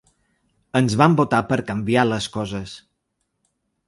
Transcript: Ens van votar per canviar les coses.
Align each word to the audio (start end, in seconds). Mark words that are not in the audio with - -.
Ens 0.79 0.95
van 1.01 1.17
votar 1.19 1.41
per 1.51 1.59
canviar 1.67 2.05
les 2.13 2.31
coses. 2.39 2.73